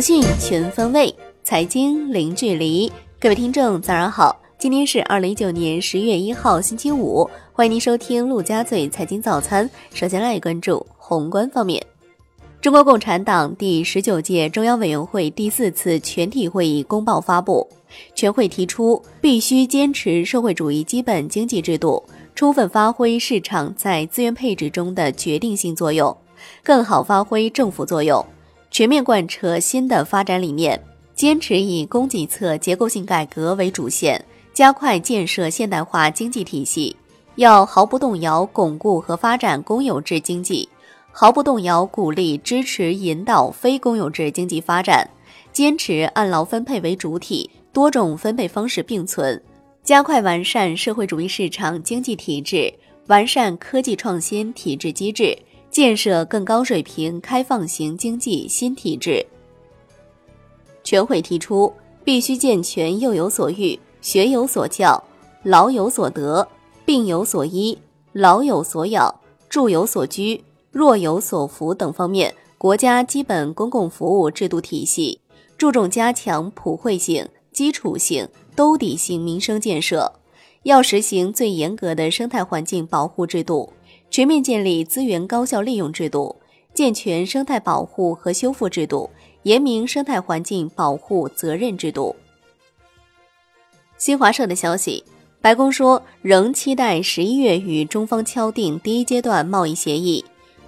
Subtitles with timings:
[0.00, 2.90] 讯全方位，财经零距离。
[3.20, 4.34] 各位听众，早上好！
[4.58, 7.28] 今天是二零一九年十月一号，星期五。
[7.52, 9.68] 欢迎您收听陆家嘴财经早餐。
[9.92, 11.84] 首先来关注宏观方面。
[12.62, 17.68] 中国共产党第十九届中央委员会第四次全体会议公报发布，
[18.14, 22.02] 全会提出，必须坚持社会主义基本经济制度，
[22.34, 26.16] 充分发挥市场在资源配置中的决定性作用，
[26.62, 28.24] 更好发挥政府作用。
[28.70, 30.80] 全面贯彻新的发展理念，
[31.14, 34.24] 坚持以供给侧结构性改革为主线，
[34.54, 36.96] 加快建设现代化经济体系。
[37.34, 40.68] 要毫不动摇巩固和发展公有制经济，
[41.10, 45.08] 毫不动摇鼓励支持引导非公有制经济发展，
[45.52, 49.40] 坚持按劳分配为主体，多种分配方式并存，
[49.82, 52.72] 加快完善社会主义市场经济体制，
[53.08, 55.36] 完善科技创新体制机制。
[55.70, 59.24] 建设更高水平开放型经济新体制。
[60.82, 65.02] 全会提出，必须健全幼有所育、学有所教、
[65.42, 66.46] 老有所得、
[66.84, 67.78] 病有所医、
[68.12, 69.14] 老有所养、
[69.48, 75.20] 住有所居、弱有所扶等方面国家基本公共服务制度体系，
[75.56, 80.12] 注重加强普惠性、基础性、兜底性民生建设，
[80.64, 83.72] 要实行最严格的生态环境保护制度。
[84.10, 86.34] 全面建立资源高效利用制度，
[86.74, 89.08] 健全生态保护和修复制度，
[89.44, 92.16] 严明生态环境保护责任制度。
[93.96, 95.04] 新华社的消息，
[95.40, 100.24] 白宫说仍期待十一月与中方敲定第一阶段贸易协议。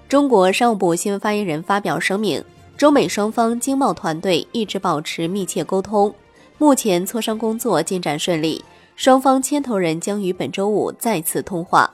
[0.09, 2.45] 中国商务部新闻发言人发表声明，
[2.77, 6.15] 中美双方经贸团队一直保持密切沟通，
[6.59, 11.93] 目前磋商工作进展顺利，双方牵头人将于本周五再次通话。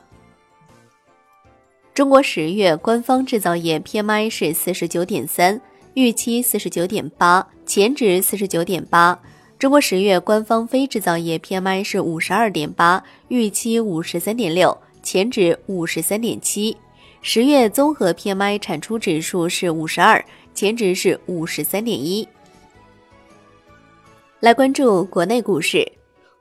[1.99, 5.61] 中国十月官方制造业 PMI 是四十九点三，
[5.95, 9.21] 预期四十九点八，前值四十九点八。
[9.59, 16.77] 中国十月官方非制造业 PMI 是五十二点八，预期五十三点六，前值五十三点七。
[17.21, 20.25] 十月综合 PMI 产出指数是五十二，
[20.55, 22.28] 前值是五十三点一。
[24.39, 25.84] 来关注国内股市，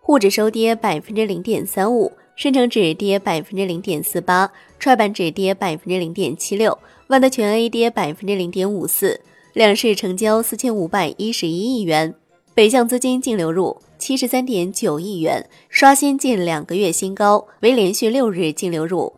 [0.07, 2.13] 沪指收跌百分之零点三五。
[2.38, 9.19] 深成指跌百分之零点四八，创业板指跌百分之零点七六，万德全 A 跌百分之零点五四，
[9.51, 12.16] 两市成交四千五百一十一亿元，
[12.53, 19.12] 北向资金净流入七十三点九亿元，刷新近两个月新高，为连续六日净流入。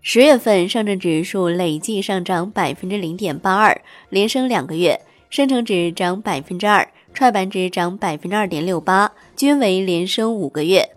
[0.00, 10.90] 十月份上证指数累计上涨百分之零点八二，连升两个月，深成指涨百分之二，创业板指涨百分之二点六八，均为连升五个月。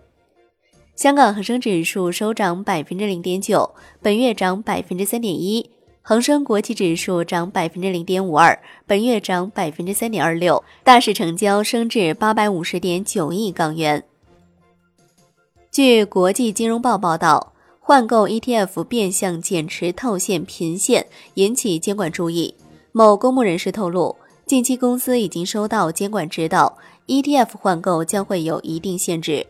[0.94, 5.68] 香港恒生指数收涨百分之零点九，本月涨百分之三点一；
[6.00, 10.64] 恒生国际指数涨百分之零点五二，本月涨百分之三点二六。
[10.82, 14.02] 大市成交升至八百五十点九亿港元。
[15.70, 22.54] 据国际金融报报道，换购 ETF 变相减持套现频现，引起监管注意。
[22.92, 29.44] 某公募人士透露，近期公司已经收到监管指导，ETF 换购将会有一定限制。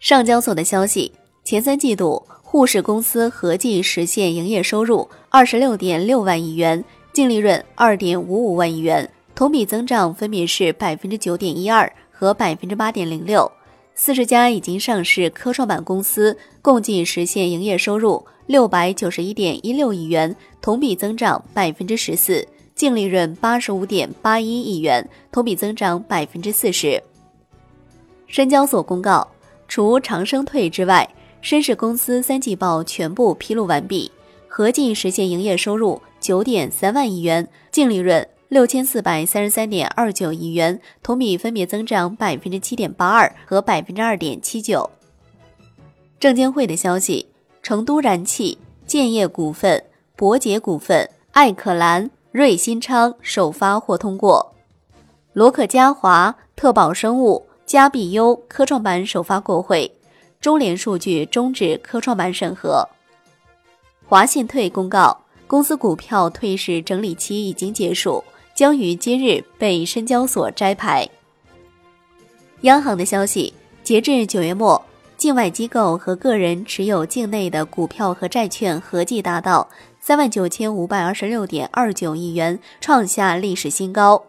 [0.00, 1.10] 上交所的消息，
[1.44, 13.50] 前三季度沪市公司合计实现营业收入二十六点六万亿元，净利润二点五五万亿元，同比增长分别是百分之九点一二和百分之八点零六。
[13.94, 22.46] 四十家已经上市科创板公司共计实现营业收入六百九十一点一六亿元，同比增长百分之十四，
[22.78, 27.02] 净利润八十五点八一亿元，同比增长百分之四十。
[28.28, 29.26] 深交所公告。
[29.66, 31.06] 除长生退之外，
[31.42, 34.10] 深市公司三季报全部披露完毕，
[34.46, 44.88] 合计实现营业收入九点三万亿元，净利润六千四百三十三点二九亿元，同比分别增长百分之七点八二和百分之二点七九。
[46.20, 47.26] 证监会的消息：
[47.60, 48.56] 成都燃气、
[48.86, 49.84] 建业股份、
[50.14, 54.54] 博捷股份、艾可蓝、瑞新昌首发或通过，
[55.32, 57.44] 罗克嘉华、特宝生物。
[57.66, 59.90] 嘉必优科创板首发过会，
[60.40, 62.88] 中联数据终止科创板审核。
[64.06, 68.22] 华信退公告，公司股票退市整理期已经结束，
[68.54, 71.08] 将于今日被深交所摘牌。
[72.60, 73.52] 央行的消息，
[73.82, 74.80] 截至九月末，
[75.16, 79.68] 境外机构和个人持有境内的股票和债券合计达到
[80.08, 84.24] 三万九千五百二十六点二九亿元，创下历史新高。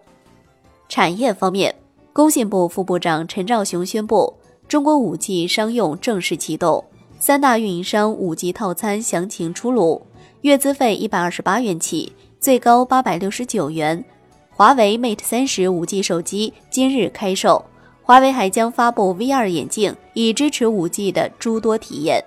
[0.89, 1.73] 产业方面。
[2.11, 4.33] 工信部副部长陈肇雄宣布，
[4.67, 6.83] 中国五 G 商用正式启动，
[7.17, 10.05] 三大运营商五 G 套餐详情出炉，
[10.41, 12.11] 月资费一百二十八元起，
[12.41, 14.03] 最高八百六十九元，
[14.49, 17.63] 华为 Mate 三十 5G 手机今日开售，
[18.03, 22.21] 华为还将发布 VR 眼镜，以支持 5G 的诸多体验。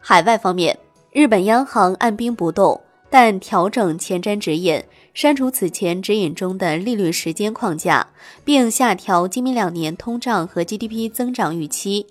[0.00, 0.78] 海外方面，
[1.16, 2.78] 日本央行按兵不动，
[3.08, 4.84] 但调整前瞻指引，
[5.14, 8.08] 删除此前指引中的利率时间框架，
[8.44, 12.06] 并下调今明两年通胀和 GDP 增长预期。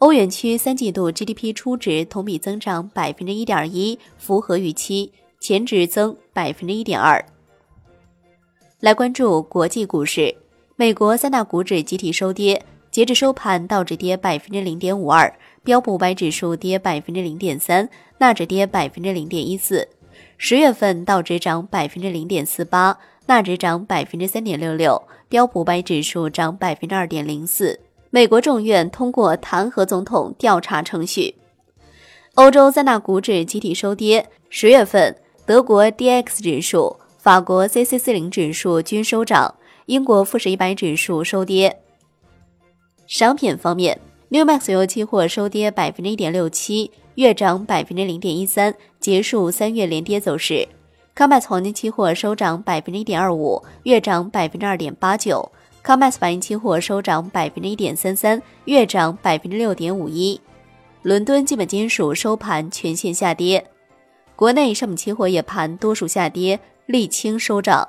[0.00, 5.10] 欧元区三季度 GDP 初值同比增长百分之一点一，符合预期，
[5.40, 7.24] 前值增百分之一点二。
[8.80, 10.36] 来关注国际股市，
[10.76, 15.34] 美国三大股指集体收跌，截至收盘，道指跌百分之零点五二，
[15.64, 19.88] 标普五百指数跌百分之零点三，纳指跌百分之零点一四。
[20.36, 27.80] 十月份道指涨百分之零点四八，纳指涨百分之三点六六，标普五百指数涨百分之二点零四。
[28.10, 31.36] 美国众院通过弹劾总统调查程序。
[32.34, 34.28] 欧洲三大股指集体收跌。
[34.50, 35.16] 十月份，
[35.46, 39.54] 德国 D X 指数、法国 C C 四零指数均收涨，
[39.86, 41.78] 英国富时一百指数收跌。
[43.12, 44.00] 商品方面
[44.30, 50.66] ，New Max 油期货收跌百分之一点六七，月涨百分之零点一三，结束三月连跌走势。
[51.14, 55.46] COMEX 黄金期货收涨百分之一点二五，月涨百分之二点八九。
[55.84, 60.40] COMEX 白银期货收涨百分之一点三三，月涨百分之六点五一。
[61.02, 63.62] 伦敦基本金属收盘全线下跌。
[64.34, 66.58] 国内商品期货夜盘多数下跌，
[66.88, 67.86] 沥青收涨。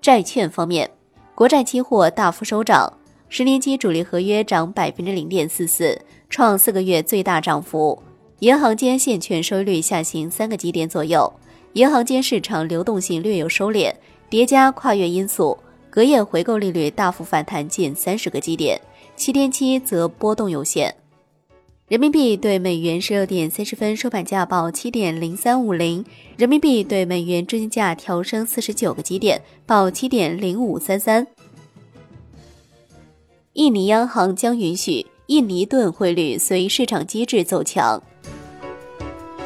[0.00, 0.88] 债券方面，
[1.34, 2.92] 国债期货大幅收涨，
[3.36, 6.00] 十年期主力合约涨百分之零点四四，
[6.30, 8.00] 创四个月最大涨幅。
[8.38, 11.32] 银行间现券收益率下行三个基点左右，
[11.72, 13.92] 银行间市场流动性略有收敛，
[14.30, 15.58] 叠加跨越因素。
[15.90, 18.80] 隔夜回购利率大幅反弹近三十个基点，
[19.16, 20.94] 七天期则波动有限。
[21.88, 26.04] 人民币对美元十六点三十分收盘价报七点零三五零，
[26.36, 31.26] 人民币对美元中间价调升四十九个基点，报七点零五三三。
[33.54, 38.02] 印尼央行将允许印尼盾汇率随市场机制走强。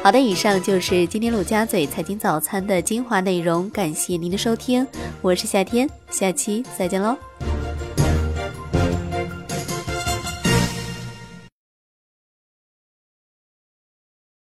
[0.01, 4.85] 好的，以上就是今天陆家嘴财经早餐的精华内容，感谢您的收听，
[5.21, 7.15] 我是夏天，下期再见喽。